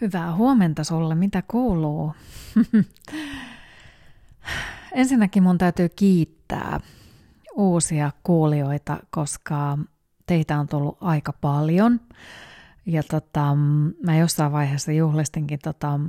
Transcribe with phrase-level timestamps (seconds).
[0.00, 2.14] Hyvää huomenta sulle, mitä kuuluu?
[4.92, 6.80] Ensinnäkin mun täytyy kiittää
[7.54, 9.78] uusia kuulijoita, koska
[10.26, 12.00] teitä on tullut aika paljon.
[12.86, 13.54] Ja tota,
[14.02, 16.00] mä jossain vaiheessa juhlistinkin tota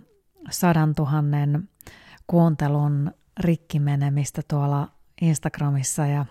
[0.50, 1.70] sadan tuhannen
[2.28, 4.92] kuuntelun rikkimenemistä tuolla
[5.22, 6.26] Instagramissa ja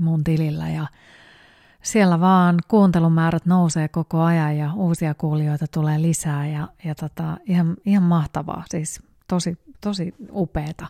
[0.00, 0.68] mun tilillä.
[0.68, 0.86] Ja
[1.92, 7.76] siellä vaan kuuntelumäärät nousee koko ajan ja uusia kuulijoita tulee lisää ja, ja tota, ihan,
[7.84, 10.86] ihan mahtavaa, siis tosi, tosi upeeta.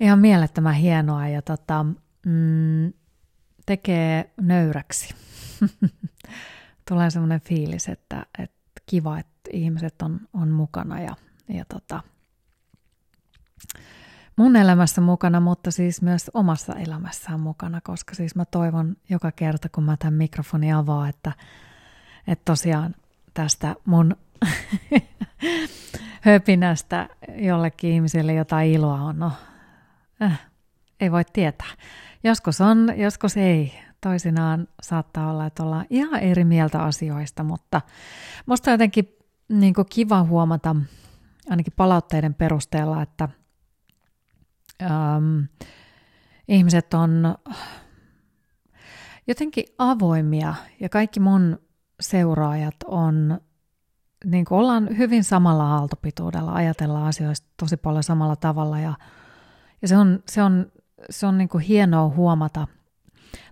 [0.00, 1.86] Ihan mielettömän hienoa ja tota,
[2.26, 2.92] mm,
[3.66, 5.14] tekee nöyräksi.
[6.88, 11.16] tulee semmoinen fiilis, että, että kiva, että ihmiset on, on mukana ja,
[11.48, 12.02] ja tota,
[14.38, 19.68] mun elämässä mukana, mutta siis myös omassa elämässään mukana, koska siis mä toivon joka kerta,
[19.68, 21.32] kun mä tämän mikrofoni avaa, että,
[22.26, 22.94] että tosiaan
[23.34, 24.16] tästä mun
[26.20, 29.18] höpinästä jollekin ihmiselle jotain iloa on.
[29.18, 29.32] No,
[30.22, 30.40] äh,
[31.00, 31.70] ei voi tietää.
[32.24, 33.80] Joskus on, joskus ei.
[34.00, 37.80] Toisinaan saattaa olla, että ollaan ihan eri mieltä asioista, mutta
[38.46, 39.16] musta on jotenkin
[39.48, 40.76] niin kiva huomata,
[41.50, 43.28] ainakin palautteiden perusteella, että–
[44.82, 45.40] ähm,
[46.48, 47.34] ihmiset on
[49.26, 51.58] jotenkin avoimia ja kaikki mun
[52.00, 53.40] seuraajat on,
[54.24, 58.94] niin kuin ollaan hyvin samalla aaltopituudella, ajatellaan asioista tosi paljon samalla tavalla ja,
[59.82, 60.72] ja se on, se on,
[61.10, 62.68] se on niin kuin hienoa huomata.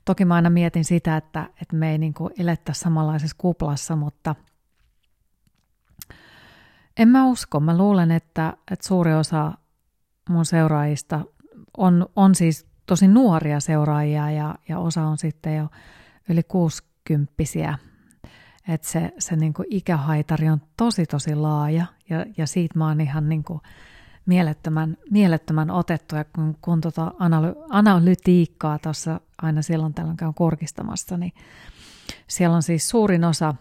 [0.05, 4.35] Toki mä aina mietin sitä, että, että me ei niin kuin elettäisi samanlaisessa kuplassa, mutta
[6.97, 7.61] en mä usko.
[7.61, 9.53] Mä luulen, että, että suuri osa
[10.29, 11.21] mun seuraajista
[11.77, 15.69] on, on siis tosi nuoria seuraajia ja, ja osa on sitten jo
[16.29, 17.79] yli kuusikymppisiä.
[18.69, 23.29] Että se, se niin ikähaitari on tosi tosi laaja ja, ja siitä mä oon ihan
[23.29, 23.45] niin
[24.27, 31.17] mielettömän, mielettömän otettu ja kun, kun tota analy, analytiikkaa tuossa aina silloin tällöin käyn kurkistamassa,
[31.17, 31.33] niin
[32.29, 33.55] siellä on siis suurin osa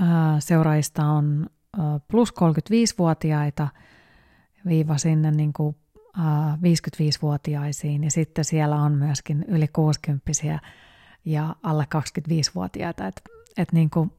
[0.00, 1.46] ää, seuraajista on
[1.78, 3.68] ää, plus 35-vuotiaita–
[4.66, 5.76] viiva sinne niin kuin,
[6.18, 10.32] äh, 55-vuotiaisiin ja sitten siellä on myöskin yli 60
[11.24, 13.06] ja alle 25-vuotiaita.
[13.06, 13.22] Että
[13.56, 14.12] et niin kuin,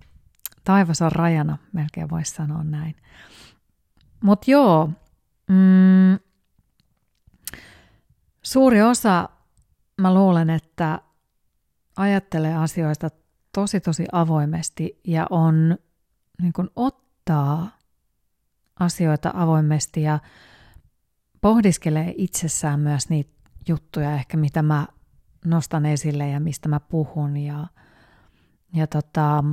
[0.64, 2.96] taivas on rajana, melkein voisi sanoa näin.
[4.24, 4.90] Mutta joo,
[5.48, 6.20] mm,
[8.42, 9.30] suuri osa,
[9.98, 11.02] mä luulen, että
[11.98, 13.10] ajattelee asioista
[13.54, 15.78] tosi tosi avoimesti ja on
[16.42, 17.78] niin kuin ottaa
[18.82, 20.20] asioita avoimesti ja
[21.42, 23.32] pohdiskelee itsessään myös niitä
[23.68, 24.88] juttuja ehkä, mitä mä
[25.46, 27.38] nostan esille ja mistä mä puhun.
[27.38, 27.68] Ja,
[28.74, 29.44] ja tota,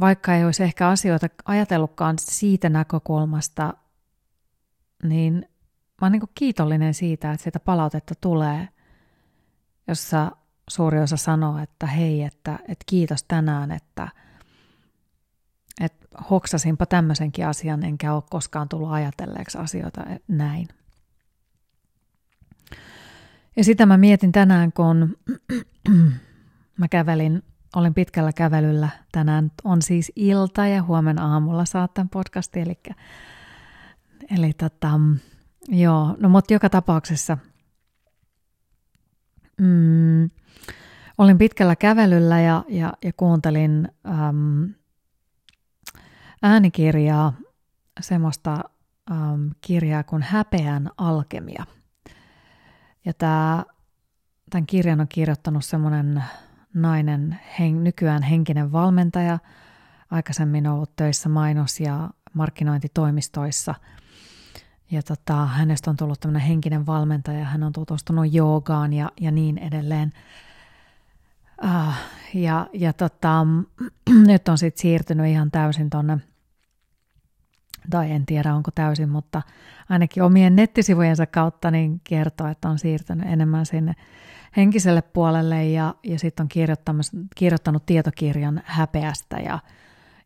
[0.00, 3.74] vaikka ei olisi ehkä asioita ajatellutkaan siitä näkökulmasta,
[5.02, 5.34] niin
[6.00, 8.68] mä oon niin kiitollinen siitä, että sitä palautetta tulee,
[9.88, 10.32] jossa
[10.68, 14.08] suuri osa sanoo, että hei, että, että kiitos tänään, että–
[15.80, 20.68] että hoksasinpa tämmöisenkin asian, enkä ole koskaan tullut ajatelleeksi asioita näin.
[23.56, 25.16] Ja sitä mä mietin tänään, kun
[26.78, 27.42] mä kävelin,
[27.76, 28.88] olin pitkällä kävelyllä.
[29.12, 32.78] Tänään on siis ilta ja huomenna aamulla saat tämän podcastin, eli,
[34.36, 34.90] eli tota,
[35.68, 37.38] joo, no mutta joka tapauksessa
[39.60, 40.30] mm,
[41.18, 44.74] olin pitkällä kävelyllä ja, ja, ja kuuntelin äm,
[46.42, 47.32] äänikirjaa,
[48.00, 48.64] semmoista
[49.10, 51.64] ähm, kirjaa kuin Häpeän alkemia.
[53.04, 53.64] Ja tämä,
[54.50, 56.24] tämän kirjan on kirjoittanut semmoinen
[56.74, 59.38] nainen, hen, nykyään henkinen valmentaja,
[60.10, 63.74] aikaisemmin ollut töissä mainos- ja markkinointitoimistoissa.
[64.90, 69.58] Ja tota, hänestä on tullut tämmöinen henkinen valmentaja, hän on tutustunut joogaan ja, ja niin
[69.58, 70.12] edelleen.
[71.64, 71.94] Uh,
[72.34, 73.46] ja ja tota,
[74.26, 76.18] nyt on sitten siirtynyt ihan täysin tuonne
[77.90, 79.42] tai en tiedä onko täysin, mutta
[79.88, 83.94] ainakin omien nettisivujensa kautta niin kertoo, että on siirtynyt enemmän sinne
[84.56, 86.48] henkiselle puolelle ja, ja sitten on
[87.36, 89.58] kirjoittanut tietokirjan häpeästä ja,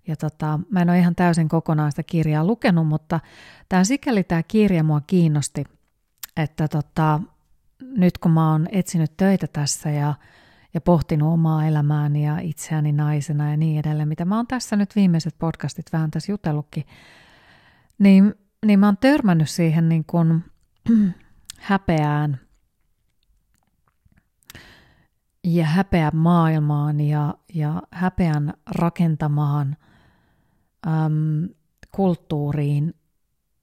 [0.06, 3.20] ja tota, mä en ole ihan täysin kokonaan sitä kirjaa lukenut, mutta
[3.68, 5.64] tämä sikäli tämä kirja mua kiinnosti,
[6.36, 7.20] että tota,
[7.96, 10.14] nyt kun mä oon etsinyt töitä tässä ja,
[10.74, 14.96] ja pohtinut omaa elämääni ja itseäni naisena ja niin edelleen, mitä mä oon tässä nyt
[14.96, 16.84] viimeiset podcastit vähän tässä jutellutkin,
[17.98, 18.34] niin,
[18.66, 20.44] niin mä oon törmännyt siihen niin kuin
[21.58, 22.40] häpeään
[25.44, 29.76] ja häpeä maailmaan ja, ja häpeän rakentamaan
[30.86, 31.48] äm,
[31.90, 32.94] kulttuuriin,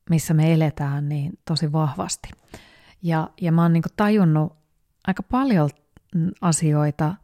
[0.10, 2.30] missä me eletään, niin tosi vahvasti.
[3.02, 4.58] Ja, ja mä oon niin tajunnut
[5.08, 5.70] aika paljon
[6.42, 7.16] asioita.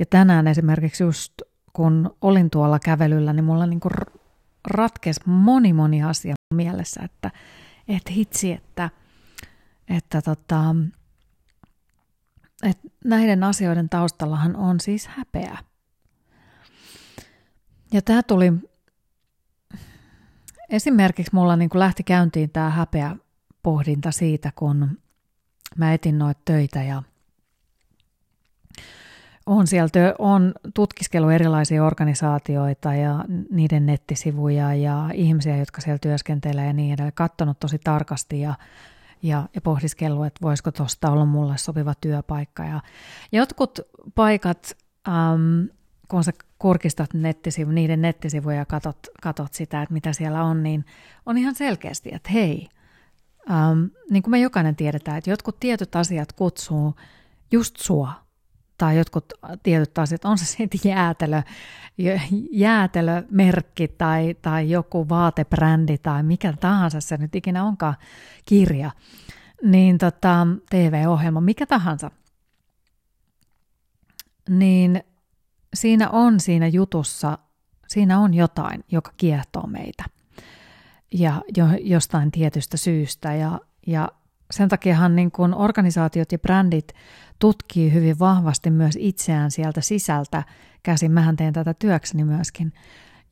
[0.00, 1.32] Ja tänään esimerkiksi just
[1.72, 3.80] kun olin tuolla kävelyllä, niin mulla niin
[4.66, 7.30] ratkesi moni moni asia mielessä, että,
[7.88, 8.90] että hitsi, että,
[9.88, 10.76] että, tota,
[12.62, 15.58] että näiden asioiden taustallahan on siis häpeä.
[17.92, 18.52] Ja tämä tuli,
[20.70, 23.16] esimerkiksi mulla niin lähti käyntiin tämä häpeä
[23.62, 24.98] pohdinta siitä, kun
[25.76, 27.02] mä etin noita töitä ja
[29.46, 36.72] on sieltä on tutkiskellut erilaisia organisaatioita ja niiden nettisivuja ja ihmisiä, jotka siellä työskentelee ja
[36.72, 38.54] niin edelleen, katsonut tosi tarkasti ja,
[39.22, 42.64] ja, ja pohdiskellut, että voisiko tuosta olla mulle sopiva työpaikka.
[42.64, 42.80] Ja
[43.32, 43.78] jotkut
[44.14, 44.76] paikat,
[45.08, 45.68] äm,
[46.08, 50.84] kun sä kurkistat nettisivu, niiden nettisivuja ja katot, katot sitä, että mitä siellä on, niin
[51.26, 52.68] on ihan selkeästi, että hei,
[53.50, 56.94] äm, niin kuin me jokainen tiedetään, että jotkut tietyt asiat kutsuu
[57.52, 58.12] just sua–
[58.78, 59.32] tai jotkut
[59.62, 61.42] tietyt asiat, on se sitten jäätelö,
[62.50, 67.96] jäätelömerkki tai, tai joku vaatebrändi tai mikä tahansa se nyt ikinä onkaan
[68.46, 68.90] kirja,
[69.62, 72.10] niin tota, TV-ohjelma, mikä tahansa,
[74.48, 75.04] niin
[75.74, 77.38] siinä on siinä jutussa,
[77.88, 80.04] siinä on jotain, joka kiehtoo meitä.
[81.12, 83.34] Ja jo, jostain tietystä syystä.
[83.34, 84.08] Ja, ja
[84.50, 86.92] sen takiahan niin kuin organisaatiot ja brändit
[87.38, 90.42] tutkii hyvin vahvasti myös itseään sieltä sisältä
[90.82, 91.12] käsin.
[91.12, 92.72] Mähän teen tätä työkseni myöskin.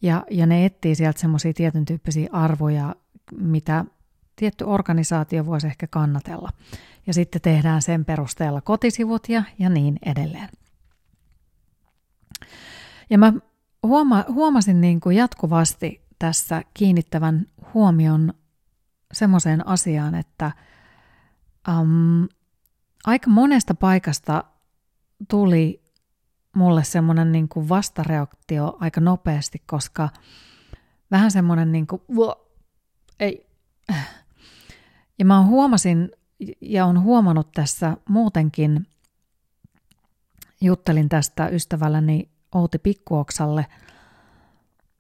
[0.03, 2.95] Ja, ja ne etsii sieltä semmoisia tietyn tyyppisiä arvoja,
[3.39, 3.85] mitä
[4.37, 6.51] tietty organisaatio voisi ehkä kannatella.
[7.07, 10.49] Ja sitten tehdään sen perusteella kotisivut ja, ja niin edelleen.
[13.11, 13.33] Ja mä
[13.83, 18.35] huoma, huomasin niin kuin jatkuvasti tässä kiinnittävän huomion
[19.13, 20.53] semmoiseen asiaan, että
[21.81, 22.29] um,
[23.07, 24.45] aika monesta paikasta
[25.31, 25.83] tuli
[26.57, 30.09] mulle semmoinen niin kuin vastareaktio aika nopeasti, koska
[31.11, 32.03] vähän semmoinen niin kuin,
[33.21, 33.47] ei.
[35.19, 36.11] Ja mä huomasin
[36.61, 38.87] ja on huomannut tässä muutenkin,
[40.61, 43.67] juttelin tästä ystävälläni Outi Pikkuoksalle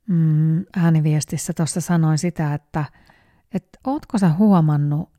[0.08, 2.84] mm, ääniviestissä tuossa sanoin sitä, että,
[3.54, 5.10] että ootko sä huomannut,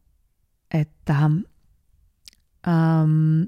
[0.73, 1.29] että
[2.67, 3.47] äm,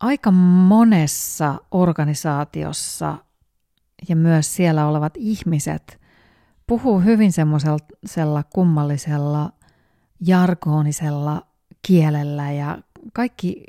[0.00, 3.18] aika monessa organisaatiossa
[4.08, 6.00] ja myös siellä olevat ihmiset
[6.66, 9.52] puhuu hyvin semmoisella kummallisella
[10.20, 11.46] jargonisella
[11.86, 12.78] kielellä ja
[13.12, 13.64] kaikki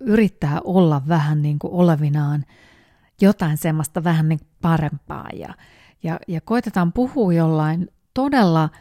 [0.00, 2.44] yrittää olla vähän niin kuin olevinaan
[3.20, 5.54] jotain semmoista vähän niin parempaa ja,
[6.02, 8.68] ja, ja koitetaan puhua jollain todella–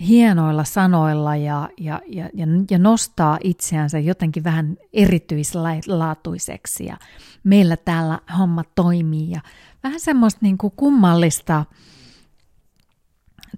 [0.00, 2.30] hienoilla sanoilla ja, ja, ja,
[2.70, 6.84] ja nostaa itseänsä jotenkin vähän erityislaatuiseksi.
[6.84, 6.96] Ja
[7.44, 9.40] meillä täällä homma toimii ja
[9.82, 11.64] vähän semmoista niin kuin kummallista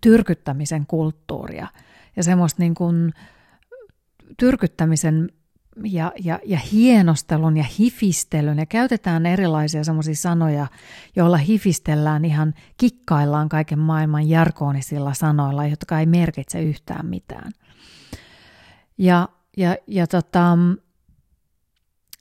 [0.00, 1.66] tyrkyttämisen kulttuuria
[2.16, 3.12] ja semmoista niin kuin
[4.36, 5.30] tyrkyttämisen
[5.84, 10.66] ja, ja, ja hienostelun ja hifistelyn ja käytetään erilaisia semmoisia sanoja,
[11.16, 17.52] joilla hifistellään ihan kikkaillaan kaiken maailman jarkoonisilla sanoilla, jotka ei merkitse yhtään mitään.
[18.98, 20.58] Ja, ja, ja tota,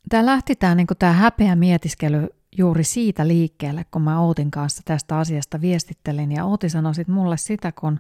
[0.10, 2.28] tämä lähti tämä niin tämä häpeä mietiskely
[2.58, 7.38] juuri siitä liikkeelle, kun mä Outin kanssa tästä asiasta viestittelin ja Outi sanoi sit mulle
[7.38, 8.00] sitä, kun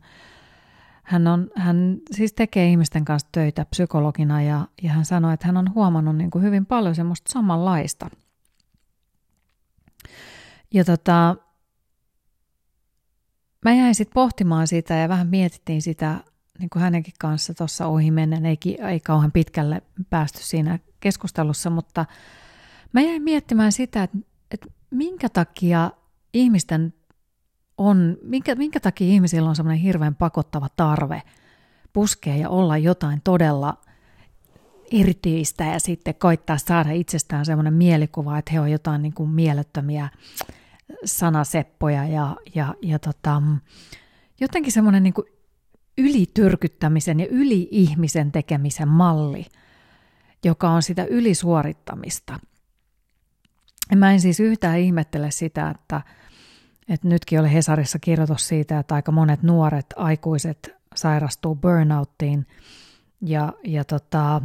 [1.03, 5.58] hän, on, hän siis tekee ihmisten kanssa töitä psykologina ja, ja hän sanoi, että hän
[5.58, 8.10] on huomannut niin kuin hyvin paljon semmoista samanlaista.
[10.74, 11.36] Ja tota,
[13.65, 16.24] mä jäin sitten pohtimaan sitä ja vähän mietittiin sitä
[16.60, 22.05] niin kuin hänenkin kanssa tuossa ohi menen, ei, ei kauhean pitkälle päästy siinä keskustelussa, mutta
[22.93, 24.17] mä jäin miettimään sitä, että,
[24.51, 25.91] että minkä takia
[26.34, 26.93] ihmisten
[27.82, 31.22] on, minkä, minkä takia ihmisillä on semmoinen hirveän pakottava tarve
[31.94, 33.78] puskea ja olla jotain todella
[34.92, 40.10] erityistä ja sitten koittaa saada itsestään semmoinen mielikuva, että he on jotain niin kuin mielettömiä
[41.06, 43.42] sanaseppoja ja, ja, ja tota,
[44.40, 45.14] jotenkin semmoinen niin
[45.98, 49.46] ylityrkyttämisen ja yli-ihmisen tekemisen malli,
[50.46, 52.40] joka on sitä ylisuorittamista.
[53.92, 56.02] Ja mä en siis yhtään ihmettele sitä, että
[56.90, 62.48] et nytkin oli Hesarissa kirjoitus siitä, että aika monet nuoret aikuiset sairastuu burnouttiin.
[63.22, 64.42] Ja, ja tota,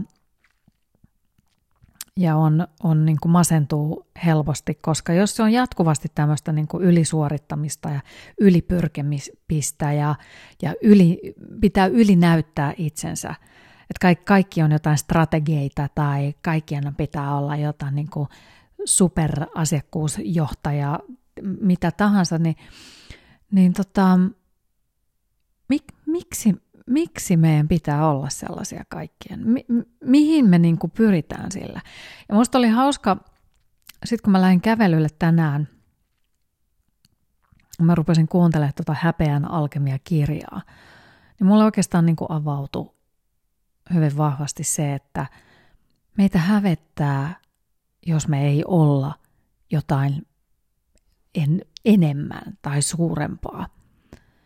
[2.16, 6.84] ja on, on niin kuin masentuu helposti, koska jos se on jatkuvasti tämmöistä niin kuin
[6.84, 8.00] ylisuorittamista ja
[8.40, 10.14] ylipyrkemistä ja,
[10.62, 13.34] ja yli, pitää ylinäyttää itsensä,
[13.80, 18.28] että kaikki, kaikki on jotain strategioita tai kaikkien pitää olla jotain niin kuin
[18.84, 21.00] superasiakkuusjohtaja,
[21.42, 22.56] mitä tahansa, niin,
[23.50, 24.18] niin tota,
[25.68, 26.54] mik, miksi,
[26.86, 29.48] miksi meidän pitää olla sellaisia kaikkien?
[29.48, 29.66] Mi-
[30.04, 31.80] mihin me niin kuin pyritään sillä?
[32.28, 33.16] Ja musta oli hauska,
[34.04, 35.68] sitten kun mä lähdin kävelylle tänään,
[37.80, 40.62] mä rupesin kuuntelemaan tuota Häpeän alkemia-kirjaa,
[41.40, 42.94] niin mulle oikeastaan niin kuin avautui
[43.94, 45.26] hyvin vahvasti se, että
[46.18, 47.40] meitä hävettää,
[48.06, 49.14] jos me ei olla
[49.70, 50.26] jotain
[51.36, 53.66] en, enemmän tai suurempaa.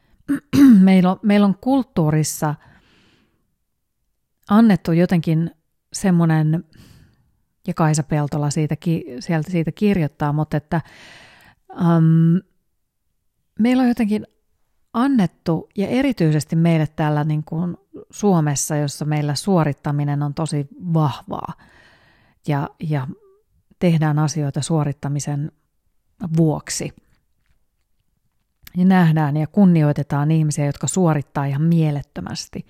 [0.81, 2.55] meillä, on, meillä on kulttuurissa
[4.51, 5.51] annettu jotenkin
[5.93, 6.65] semmoinen,
[7.67, 8.77] ja Kaisa Peltola siitä,
[9.21, 10.81] sieltä siitä kirjoittaa, mutta että
[11.73, 12.41] um,
[13.59, 14.27] meillä on jotenkin
[14.93, 17.77] annettu, ja erityisesti meille täällä niin kuin
[18.11, 21.53] Suomessa, jossa meillä suorittaminen on tosi vahvaa,
[22.49, 23.07] ja, ja
[23.79, 25.53] tehdään asioita suorittamisen
[26.37, 26.93] vuoksi–
[28.77, 32.67] niin nähdään ja kunnioitetaan ihmisiä, jotka suorittaa ihan mielettömästi.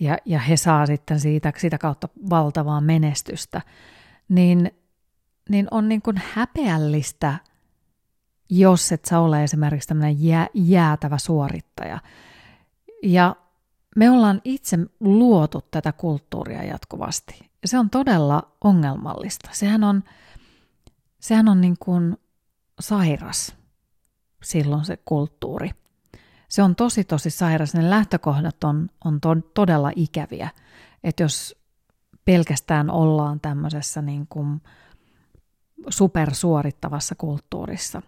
[0.00, 3.62] Ja, ja he saa sitten siitä, sitä kautta valtavaa menestystä.
[4.28, 4.70] Niin,
[5.48, 7.34] niin on niin kuin häpeällistä,
[8.50, 11.98] jos et sä ole esimerkiksi tämmöinen jää, jäätävä suorittaja.
[13.02, 13.36] Ja
[13.96, 17.50] me ollaan itse luotu tätä kulttuuria jatkuvasti.
[17.62, 19.50] Ja se on todella ongelmallista.
[19.52, 20.04] Sehän on,
[21.20, 22.16] sehän on niin kuin
[22.80, 23.58] sairas
[24.42, 25.70] silloin se kulttuuri.
[26.48, 27.74] Se on tosi tosi sairas.
[27.74, 30.50] Ne lähtökohdat on, on to, todella ikäviä.
[31.04, 31.56] Että jos
[32.24, 34.60] pelkästään ollaan tämmöisessä niin kuin
[35.88, 38.02] supersuorittavassa kulttuurissa.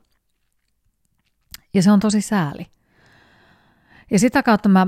[1.75, 2.67] Ja se on tosi sääli.
[4.11, 4.87] Ja sitä kautta mä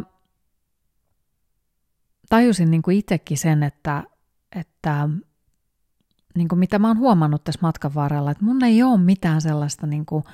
[2.28, 4.04] tajusin niin kuin itsekin sen, että,
[4.56, 5.08] että
[6.34, 9.86] niin kuin mitä mä oon huomannut tässä matkan varrella, että mun ei ole mitään sellaista
[9.86, 10.24] niin kuin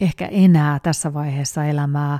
[0.00, 2.18] ehkä enää tässä vaiheessa elämää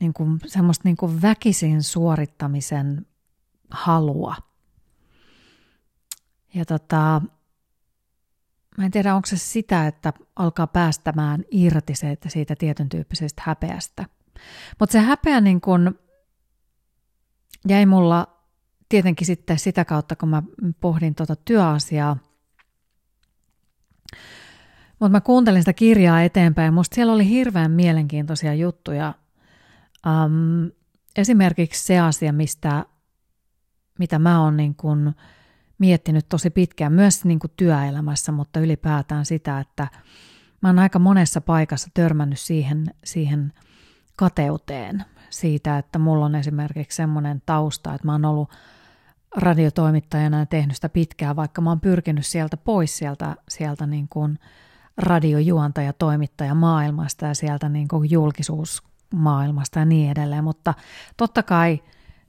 [0.00, 3.06] niin kuin semmoista niin kuin väkisin suorittamisen
[3.70, 4.36] halua.
[6.54, 7.22] Ja tota,
[8.78, 13.42] mä en tiedä, onko se sitä, että alkaa päästämään irti se, että siitä tietyn tyyppisestä
[13.46, 14.06] häpeästä.
[14.78, 15.98] Mutta se häpeä niin kun
[17.68, 18.39] jäi mulla
[18.90, 20.42] tietenkin sitten sitä kautta, kun mä
[20.80, 22.16] pohdin tuota työasiaa–
[25.00, 29.14] mutta mä kuuntelin sitä kirjaa eteenpäin musta siellä oli hirveän mielenkiintoisia juttuja.
[30.06, 30.70] Um,
[31.16, 32.84] esimerkiksi se asia, mistä,
[33.98, 35.14] mitä mä oon niin kun
[35.78, 39.88] miettinyt tosi pitkään, myös niin kun työelämässä, mutta ylipäätään sitä, että
[40.62, 43.52] mä oon aika monessa paikassa törmännyt siihen, siihen
[44.16, 48.50] kateuteen siitä, että mulla on esimerkiksi semmoinen tausta, että mä oon ollut
[49.36, 54.38] radiotoimittajana ja tehnyt sitä pitkään, vaikka mä oon pyrkinyt sieltä pois sieltä, sieltä niin kuin–
[55.00, 60.44] radiojuontaja, toimittaja maailmasta ja sieltä niin kuin julkisuusmaailmasta ja niin edelleen.
[60.44, 60.74] Mutta
[61.16, 61.82] totta kai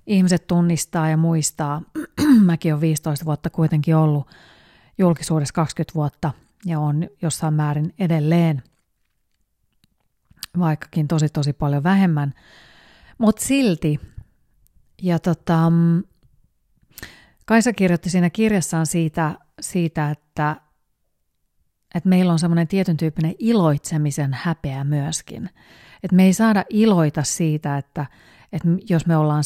[0.08, 1.81] ihmiset tunnistaa ja muistaa.
[2.46, 4.27] Mäkin olen 15 vuotta kuitenkin ollut
[4.98, 6.31] julkisuudessa 20 vuotta
[6.65, 8.63] ja on jossain määrin edelleen,
[10.60, 12.34] vaikkakin tosi tosi paljon vähemmän.
[13.17, 14.00] Mutta silti,
[15.01, 15.72] ja tota,
[17.51, 20.55] Kaisa kirjoitti siinä kirjassaan siitä, siitä että
[21.96, 25.50] että meillä on semmoinen tietyn tyyppinen iloitsemisen häpeä myöskin.
[26.03, 28.05] Että me ei saada iloita siitä, että,
[28.53, 29.43] että jos me ollaan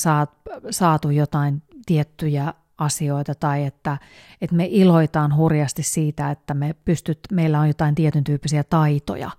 [0.70, 3.98] saatu jotain tiettyjä asioita tai että,
[4.42, 9.32] että me iloitaan hurjasti siitä, että me pystyt, meillä on jotain tietyn tyyppisiä taitoja.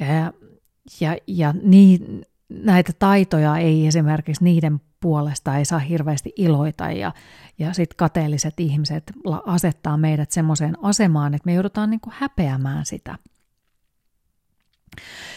[0.00, 0.32] Ja,
[1.00, 7.12] ja, ja niin, näitä taitoja ei esimerkiksi niiden puolesta ei saa hirveästi iloita ja,
[7.58, 9.12] ja sitten kateelliset ihmiset
[9.46, 13.18] asettaa meidät semmoiseen asemaan, että me joudutaan niin kuin häpeämään sitä.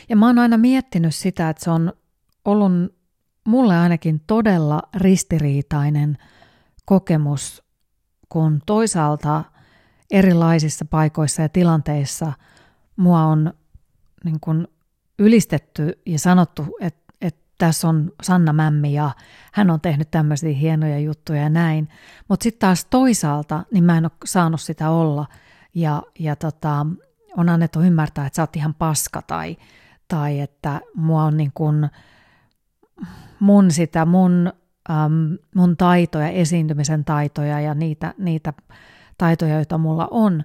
[0.09, 1.93] Ja mä oon aina miettinyt sitä, että se on
[2.45, 2.71] ollut
[3.47, 6.17] mulle ainakin todella ristiriitainen
[6.85, 7.63] kokemus,
[8.29, 9.43] kun toisaalta
[10.11, 12.33] erilaisissa paikoissa ja tilanteissa
[12.95, 13.53] mua on
[14.25, 14.67] niin kuin
[15.19, 17.02] ylistetty ja sanottu, että
[17.65, 19.11] tässä on Sanna Mämmi ja
[19.53, 21.89] hän on tehnyt tämmöisiä hienoja juttuja ja näin.
[22.27, 25.25] Mutta sitten taas toisaalta, niin mä en ole saanut sitä olla
[25.75, 26.85] ja, ja tota,
[27.37, 29.57] on annettu ymmärtää, että sä oot ihan paska tai,
[30.07, 31.89] tai että mua on niin kun,
[33.39, 34.53] mun sitä, mun,
[34.89, 38.53] äm, mun taitoja, esiintymisen taitoja ja niitä, niitä
[39.17, 40.43] taitoja, joita mulla on,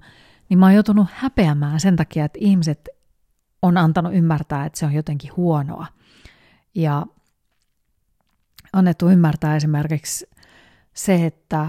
[0.48, 2.88] niin mä oon joutunut häpeämään sen takia, että ihmiset
[3.62, 5.86] on antanut ymmärtää, että se on jotenkin huonoa.
[6.78, 7.06] Ja
[8.72, 10.30] annettu ymmärtää esimerkiksi
[10.94, 11.66] se, että,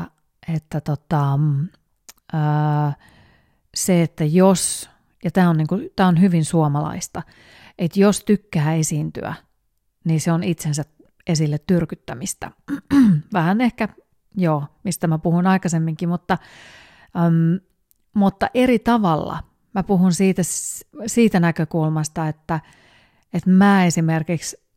[0.56, 1.40] että tota,
[2.34, 2.94] ää,
[3.76, 4.90] se, että jos,
[5.24, 7.24] ja tämä on, niinku, on hyvin suomalaista,
[7.78, 9.34] että jos tykkää esiintyä,
[10.04, 10.86] niin se on itsensä
[11.28, 12.52] esille tyrkyttämistä.
[13.34, 13.90] Vähän ehkä,
[14.36, 16.38] joo, mistä mä puhun aikaisemminkin, mutta,
[17.16, 17.60] äm,
[18.14, 19.44] mutta eri tavalla.
[19.74, 20.42] Mä puhun siitä,
[21.08, 22.60] siitä näkökulmasta, että,
[23.34, 24.69] että mä esimerkiksi,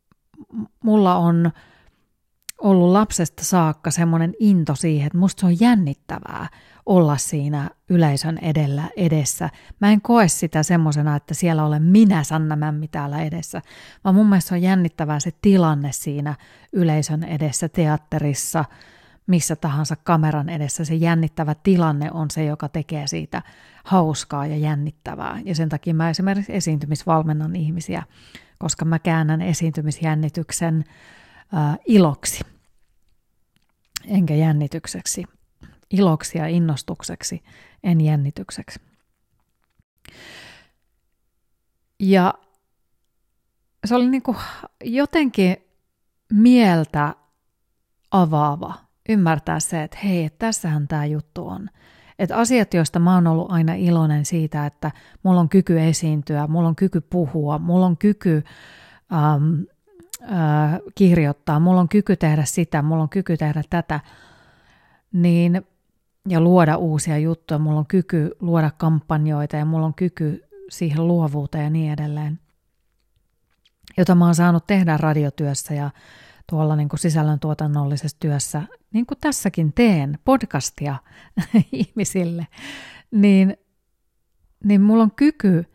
[0.83, 1.51] mulla on
[2.61, 6.47] ollut lapsesta saakka semmoinen into siihen, että musta se on jännittävää
[6.85, 9.49] olla siinä yleisön edellä edessä.
[9.81, 13.61] Mä en koe sitä semmoisena, että siellä olen minä Sanna Mämmi täällä edessä,
[14.03, 16.35] vaan mun mielestä on jännittävää se tilanne siinä
[16.73, 18.65] yleisön edessä teatterissa,
[19.27, 20.85] missä tahansa kameran edessä.
[20.85, 23.41] Se jännittävä tilanne on se, joka tekee siitä
[23.83, 25.39] hauskaa ja jännittävää.
[25.45, 28.03] Ja sen takia mä esimerkiksi esiintymisvalmennan ihmisiä,
[28.63, 30.83] koska mä käännän esiintymisjännityksen
[31.53, 32.43] äh, iloksi
[34.07, 35.23] enkä jännitykseksi,
[35.89, 37.43] iloksi ja innostukseksi,
[37.83, 38.79] en jännitykseksi.
[41.99, 42.33] Ja
[43.85, 44.37] se oli niin kuin
[44.83, 45.57] jotenkin
[46.33, 47.15] mieltä
[48.11, 48.73] avaava
[49.09, 51.69] ymmärtää se, että hei, tässähän tämä juttu on.
[52.19, 54.91] Että asiat, joista mä oon ollut aina iloinen siitä, että
[55.23, 58.43] mulla on kyky esiintyä, mulla on kyky puhua, mulla on kyky
[59.13, 59.61] ähm,
[60.31, 63.99] äh, kirjoittaa, mulla on kyky tehdä sitä, mulla on kyky tehdä tätä,
[65.13, 65.61] niin,
[66.29, 71.63] ja luoda uusia juttuja, mulla on kyky luoda kampanjoita ja mulla on kyky siihen luovuuteen
[71.63, 72.39] ja niin edelleen,
[73.97, 75.89] jota mä oon saanut tehdä radiotyössä ja
[76.49, 78.61] tuolla niin kuin sisällöntuotannollisessa työssä,
[78.93, 80.95] niin kuin tässäkin teen, podcastia
[81.71, 82.47] ihmisille,
[83.11, 83.57] niin,
[84.63, 85.65] niin mulla on kyky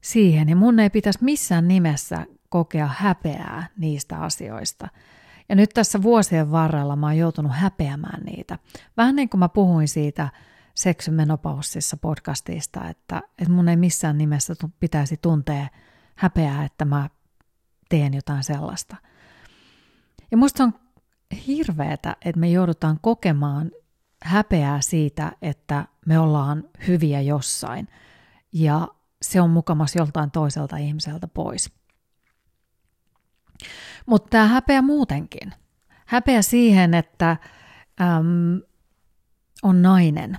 [0.00, 4.88] siihen ja mun ei pitäisi missään nimessä kokea häpeää niistä asioista.
[5.48, 8.58] Ja nyt tässä vuosien varrella mä oon joutunut häpeämään niitä.
[8.96, 10.28] Vähän niin kuin mä puhuin siitä
[10.74, 15.66] seksymenopausissa podcastista, että, että mun ei missään nimessä pitäisi tuntea
[16.14, 17.10] häpeää, että mä
[17.88, 18.96] teen jotain sellaista.
[20.30, 20.74] Ja musta on
[21.46, 23.70] hirveetä, että me joudutaan kokemaan
[24.22, 27.88] häpeää siitä, että me ollaan hyviä jossain.
[28.52, 28.88] Ja
[29.22, 31.72] se on mukamas joltain toiselta ihmiseltä pois.
[34.06, 35.54] Mutta tämä häpeä muutenkin.
[36.06, 37.30] Häpeä siihen, että
[38.00, 38.62] äm,
[39.62, 40.38] on nainen.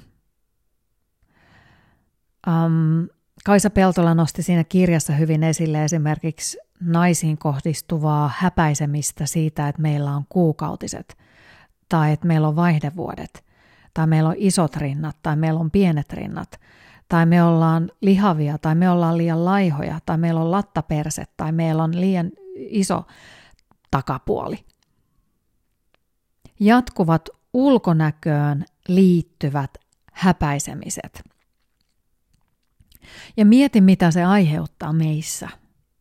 [2.48, 3.08] Äm,
[3.44, 10.26] Kaisa Peltola nosti siinä kirjassa hyvin esille esimerkiksi naisiin kohdistuvaa häpäisemistä siitä, että meillä on
[10.30, 11.18] kuukautiset
[11.90, 13.46] tai että meillä on vaihdevuodet
[13.94, 16.60] tai meillä on isot rinnat tai meillä on pienet rinnat
[17.10, 21.84] tai me ollaan lihavia tai me ollaan liian laihoja tai meillä on lattaperset tai meillä
[21.84, 23.04] on liian iso
[23.92, 24.66] takapuoli.
[26.60, 29.78] Jatkuvat ulkonäköön liittyvät
[30.14, 31.31] häpäisemiset.
[33.38, 35.50] Ja mieti, mitä se aiheuttaa meissä.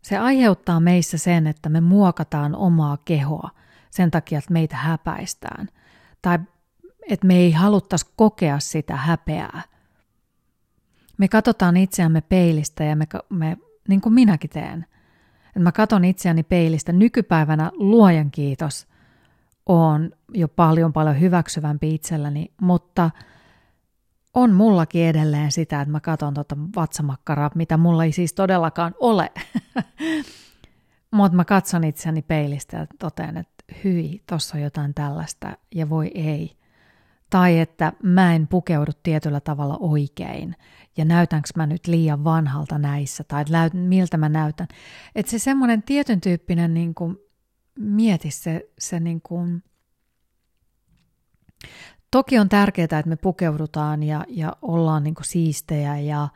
[0.02, 3.50] Se aiheuttaa meissä sen, että me muokataan omaa kehoa
[3.90, 5.68] sen takia, että meitä häpäistään.
[6.22, 6.38] Tai
[7.08, 9.62] että me ei haluttaisi kokea sitä häpeää.
[11.18, 13.56] Me katsotaan itseämme peilistä ja me, me
[13.88, 14.86] niin kuin minäkin teen–
[15.50, 16.92] että mä katon itseäni peilistä.
[16.92, 18.86] Nykypäivänä luojan kiitos
[19.66, 23.10] on jo paljon paljon hyväksyvämpi itselläni, mutta
[24.34, 29.32] on mullakin edelleen sitä, että mä katon tuota vatsamakkaraa, mitä mulla ei siis todellakaan ole.
[31.10, 36.10] mutta mä katson itseäni peilistä ja totean, että hyi, tossa on jotain tällaista ja voi
[36.14, 36.56] ei.
[37.30, 40.56] Tai että mä en pukeudu tietyllä tavalla oikein
[40.96, 44.68] ja näytänkö mä nyt liian vanhalta näissä tai miltä mä näytän.
[45.14, 47.16] Että se semmoinen tietyn tyyppinen niin kuin,
[47.78, 49.62] mieti se, se niin kuin,
[52.10, 56.28] Toki on tärkeää, että me pukeudutaan ja, ja ollaan niin siistejä ja,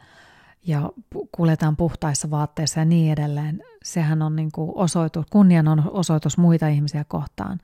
[0.66, 0.90] ja
[1.32, 3.62] kuljetaan puhtaissa vaatteissa ja niin edelleen.
[3.82, 7.60] Sehän on niin osoitus, kunnian on osoitus muita ihmisiä kohtaan.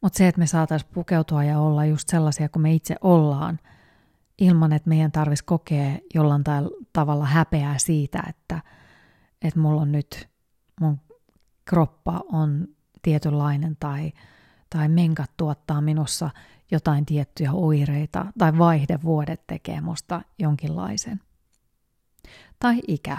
[0.00, 3.58] Mutta se, että me saataisiin pukeutua ja olla just sellaisia kuin me itse ollaan,
[4.38, 6.44] ilman että meidän tarvitsisi kokea jollain
[6.92, 8.60] tavalla häpeää siitä, että,
[9.42, 10.28] että mulla on nyt,
[10.80, 11.00] mun
[11.64, 12.68] kroppa on
[13.02, 14.12] tietynlainen tai,
[14.70, 16.30] tai menkat tuottaa minussa
[16.74, 21.20] jotain tiettyjä oireita tai vaihdevuodet tekee musta jonkinlaisen.
[22.58, 23.18] Tai ikä.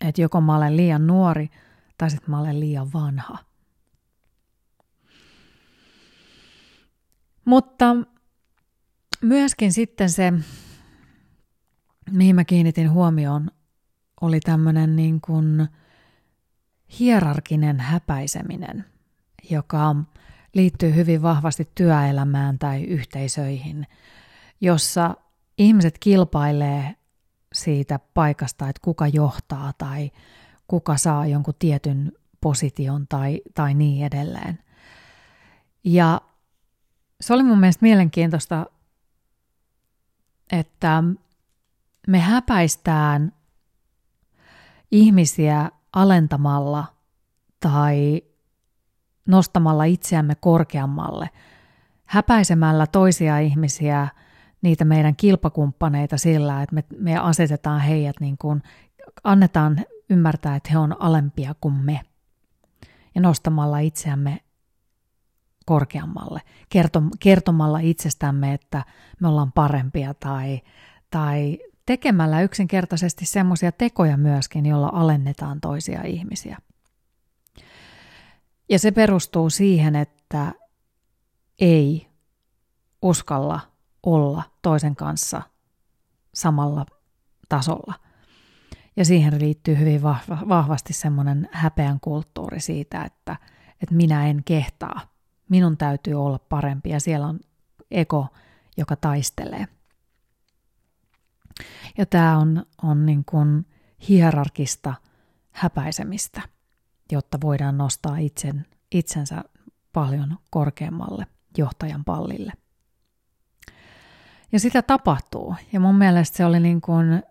[0.00, 1.50] Että joko mä olen liian nuori
[1.98, 3.38] tai sitten mä olen liian vanha.
[7.44, 7.96] Mutta
[9.20, 10.32] myöskin sitten se,
[12.10, 13.50] mihin mä kiinnitin huomioon,
[14.20, 15.68] oli tämmöinen niin kuin
[17.00, 18.84] hierarkinen häpäiseminen,
[19.50, 19.96] joka
[20.54, 23.86] liittyy hyvin vahvasti työelämään tai yhteisöihin,
[24.60, 25.14] jossa
[25.58, 26.94] ihmiset kilpailee
[27.52, 30.10] siitä paikasta, että kuka johtaa tai
[30.68, 34.58] kuka saa jonkun tietyn position tai, tai niin edelleen.
[35.84, 36.20] Ja
[37.20, 38.66] se oli mun mielestä mielenkiintoista,
[40.52, 41.04] että
[42.08, 43.32] me häpäistään
[44.90, 46.86] ihmisiä alentamalla
[47.60, 48.22] tai
[49.26, 51.30] nostamalla itseämme korkeammalle,
[52.04, 54.08] häpäisemällä toisia ihmisiä,
[54.62, 58.62] niitä meidän kilpakumppaneita sillä, että me, me asetetaan heidät niin kuin,
[59.24, 62.00] annetaan ymmärtää, että he on alempia kuin me.
[63.14, 64.40] Ja nostamalla itseämme
[65.66, 66.40] korkeammalle,
[67.20, 68.84] kertomalla itsestämme, että
[69.20, 70.60] me ollaan parempia tai,
[71.10, 76.58] tai tekemällä yksinkertaisesti semmoisia tekoja myöskin, joilla alennetaan toisia ihmisiä.
[78.68, 80.52] Ja se perustuu siihen, että
[81.58, 82.08] ei
[83.02, 83.60] uskalla
[84.02, 85.42] olla toisen kanssa
[86.34, 86.86] samalla
[87.48, 87.94] tasolla.
[88.96, 93.36] Ja siihen liittyy hyvin vahva, vahvasti semmoinen häpeän kulttuuri siitä, että,
[93.82, 95.00] että minä en kehtaa.
[95.48, 97.40] Minun täytyy olla parempi ja siellä on
[97.90, 98.26] ego,
[98.76, 99.66] joka taistelee.
[101.98, 103.66] Ja tämä on, on niin kuin
[104.08, 104.94] hierarkista
[105.50, 106.42] häpäisemistä,
[107.12, 109.44] jotta voidaan nostaa itsen, itsensä
[109.92, 111.26] paljon korkeammalle
[111.58, 112.52] johtajan pallille.
[114.52, 115.54] Ja sitä tapahtuu.
[115.72, 117.22] Ja mun mielestä se oli niin kuin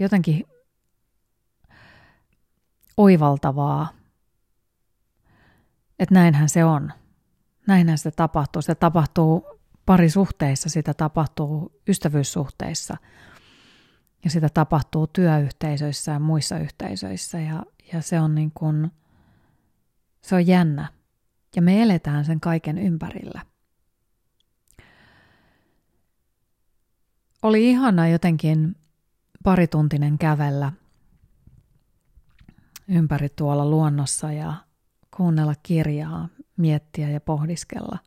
[0.00, 0.44] jotenkin
[2.96, 3.88] oivaltavaa,
[5.98, 6.92] että näinhän se on.
[7.66, 8.62] Näinhän se tapahtuu.
[8.62, 9.46] Se tapahtuu
[9.86, 12.96] parisuhteissa, sitä tapahtuu ystävyyssuhteissa
[14.24, 18.90] ja sitä tapahtuu työyhteisöissä ja muissa yhteisöissä ja, ja se on niin kuin,
[20.24, 20.88] se on jännä
[21.56, 23.40] ja me eletään sen kaiken ympärillä.
[27.42, 28.76] Oli ihana jotenkin
[29.42, 30.72] parituntinen kävellä
[32.88, 34.54] ympäri tuolla luonnossa ja
[35.16, 37.98] kuunnella kirjaa, miettiä ja pohdiskella.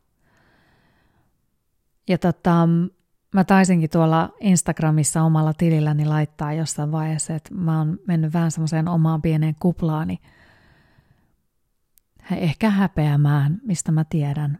[2.08, 2.68] Ja tota,
[3.34, 8.88] mä taisinkin tuolla Instagramissa omalla tililläni laittaa jossain vaiheessa, että mä oon mennyt vähän semmoiseen
[8.88, 10.18] omaan pieneen kuplaani,
[12.36, 14.58] ehkä häpeämään, mistä mä tiedän,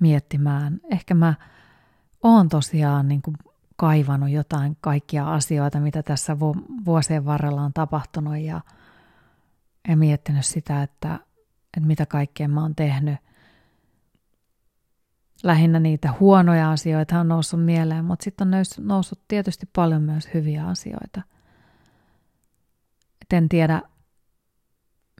[0.00, 0.80] miettimään.
[0.90, 1.34] Ehkä mä
[2.22, 3.36] oon tosiaan niin kuin
[3.76, 6.36] kaivannut jotain kaikkia asioita, mitä tässä
[6.84, 8.60] vuosien varrella on tapahtunut ja,
[9.88, 11.14] ja miettinyt sitä, että,
[11.76, 13.16] että mitä kaikkea mä oon tehnyt.
[15.42, 20.66] Lähinnä niitä huonoja asioita on noussut mieleen, mutta sitten on noussut tietysti paljon myös hyviä
[20.66, 21.22] asioita.
[23.22, 23.82] Et en tiedä,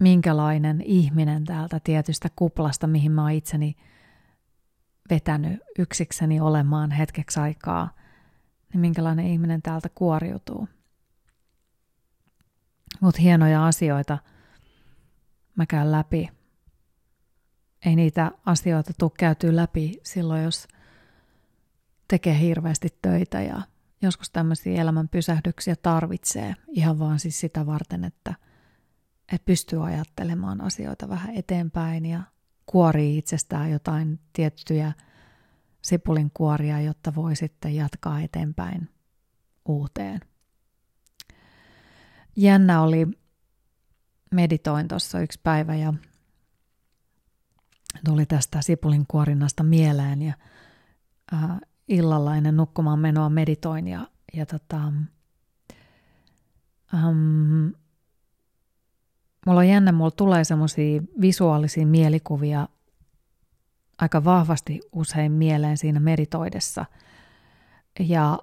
[0.00, 3.76] minkälainen ihminen täältä tietystä kuplasta, mihin mä oon itseni
[5.10, 7.90] vetänyt yksikseni olemaan hetkeksi aikaa–
[8.72, 10.68] niin minkälainen ihminen täältä kuoriutuu.
[13.00, 14.18] Mutta hienoja asioita
[15.56, 16.28] mä käyn läpi.
[17.86, 20.68] Ei niitä asioita tule käytyä läpi silloin, jos
[22.08, 23.62] tekee hirveästi töitä ja
[24.02, 28.34] joskus tämmöisiä elämän pysähdyksiä tarvitsee ihan vaan siis sitä varten, että,
[29.32, 32.20] että pystyy ajattelemaan asioita vähän eteenpäin ja
[32.66, 34.92] kuorii itsestään jotain tiettyjä–
[35.82, 38.88] sipulin kuoria, jotta voi sitten jatkaa eteenpäin
[39.68, 40.20] uuteen.
[42.36, 43.06] Jännä oli,
[44.30, 45.94] meditoin tuossa yksi päivä ja
[48.04, 50.34] tuli tästä sipulin kuorinnasta mieleen ja
[51.32, 54.92] äh, illalla ennen nukkumaan menoa meditoin ja, ja tota,
[56.94, 57.68] ähm,
[59.46, 62.68] mulla on jännä, mulla tulee semmoisia visuaalisia mielikuvia
[63.98, 66.84] aika vahvasti usein mieleen siinä meritoidessa.
[67.98, 68.38] Ja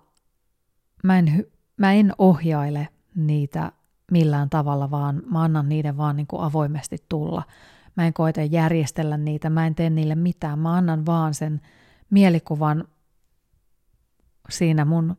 [1.03, 1.45] mä en,
[1.77, 3.71] mä en ohjaile niitä
[4.11, 7.43] millään tavalla, vaan mä annan niiden vaan niin kuin avoimesti tulla.
[7.97, 11.61] Mä en koeta järjestellä niitä, mä en tee niille mitään, mä annan vaan sen
[12.09, 12.87] mielikuvan
[14.49, 15.17] siinä mun,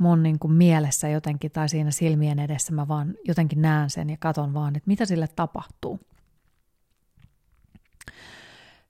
[0.00, 4.16] mun niin kuin mielessä jotenkin tai siinä silmien edessä mä vaan jotenkin näen sen ja
[4.20, 6.00] katon vaan, että mitä sille tapahtuu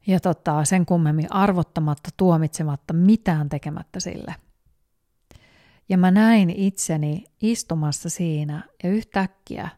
[0.06, 4.34] ja tota, sen kummemmin arvottamatta, tuomitsematta, mitään tekemättä sille.
[5.88, 9.68] Ja mä näin itseni istumassa siinä ja yhtäkkiä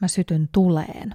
[0.00, 1.14] mä sytyn tuleen.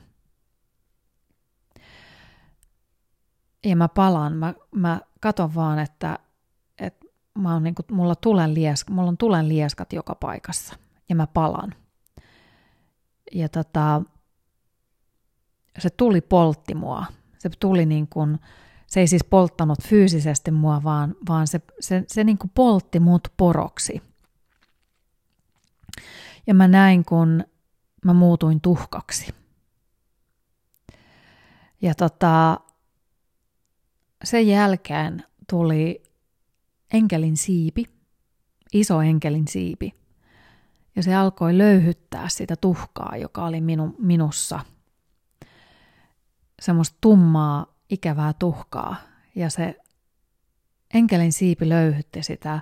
[3.66, 6.20] Ja mä palaan, mä, mä katon vaan, että,
[7.38, 10.76] mä oon niin kuin, mulla, tulen liesk, mulla on tulen lieskat joka paikassa
[11.10, 11.76] ja mä palan.
[13.34, 14.02] Ja tota,
[15.80, 17.06] se tuli poltti mua.
[17.40, 18.40] Se tuli niin kuin,
[18.88, 23.28] se ei siis polttanut fyysisesti mua, vaan, vaan se, se, se niin kuin poltti mut
[23.38, 24.02] poroksi.
[26.48, 27.44] Ja mä näin, kun
[28.06, 29.34] mä muutuin tuhkaksi.
[31.82, 32.60] Ja tota,
[34.24, 36.04] sen jälkeen tuli
[36.94, 37.86] enkelin siipi,
[38.74, 39.94] iso enkelin siipi.
[40.96, 44.60] Ja se alkoi löyhyttää sitä tuhkaa, joka oli minu, minussa.
[46.62, 48.96] Semmoista tummaa, ikävää tuhkaa.
[49.36, 49.80] Ja se
[50.94, 52.62] enkelin siipi löyhytti sitä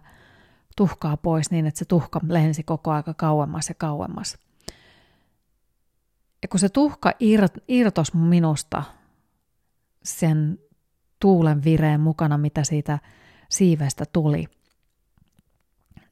[0.78, 4.38] tuhkaa pois niin, että se tuhka lensi koko aika kauemmas ja kauemmas.
[6.42, 8.84] Ja kun se tuhka ir- irtos minusta
[10.04, 10.60] sen
[11.20, 13.00] tuulen vireen mukana, mitä siitä
[13.56, 14.46] siivestä tuli,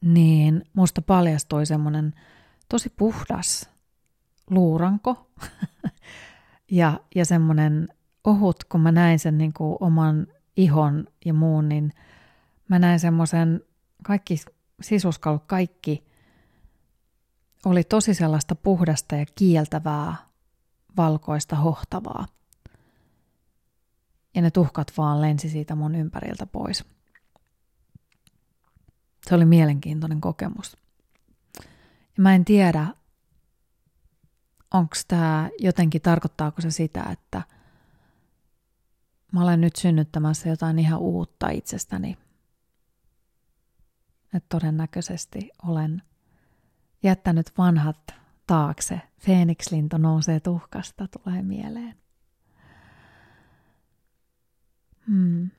[0.00, 2.14] niin musta paljastui semmoinen
[2.68, 3.70] tosi puhdas
[4.50, 5.30] luuranko
[6.70, 7.88] ja, ja semmoinen
[8.24, 10.26] ohut, kun mä näin sen niin kuin oman
[10.56, 11.92] ihon ja muun, niin
[12.68, 13.60] mä näin semmoisen,
[14.02, 14.36] kaikki
[14.80, 16.04] sisuskalut, kaikki
[17.64, 20.16] oli tosi sellaista puhdasta ja kieltävää,
[20.96, 22.26] valkoista, hohtavaa.
[24.34, 26.93] Ja ne tuhkat vaan lensi siitä mun ympäriltä pois.
[29.28, 30.76] Se oli mielenkiintoinen kokemus.
[32.16, 32.86] Ja mä en tiedä,
[34.74, 37.42] onko tämä jotenkin, tarkoittaako se sitä, että
[39.32, 42.18] mä olen nyt synnyttämässä jotain ihan uutta itsestäni.
[44.34, 46.02] Että todennäköisesti olen
[47.02, 48.14] jättänyt vanhat
[48.46, 49.00] taakse.
[49.18, 51.96] Feenikslinto nousee tuhkasta, tulee mieleen.
[55.06, 55.50] Hmm.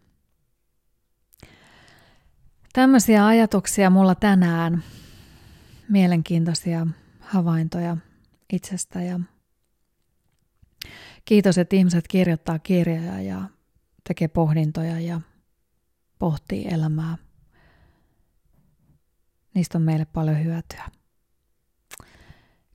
[2.76, 4.84] Tämmöisiä ajatuksia mulla tänään,
[5.90, 6.88] mielenkiintoisia
[7.20, 7.98] havaintoja
[8.54, 9.20] itsestä ja
[11.26, 13.42] kiitos, että ihmiset kirjoittaa kirjoja ja
[14.08, 15.22] tekee pohdintoja ja
[16.20, 17.18] pohtii elämää.
[19.54, 20.84] Niistä on meille paljon hyötyä.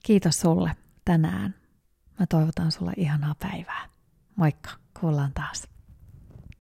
[0.02, 1.54] Kiitos sulle tänään.
[2.18, 3.88] Mä toivotan sulle ihanaa päivää.
[4.36, 5.79] Moikka, kuullaan taas.